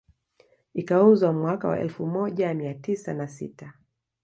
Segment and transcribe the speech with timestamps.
[0.73, 3.73] Ikauzwa mwaka wa elfu moja mia tisa na sita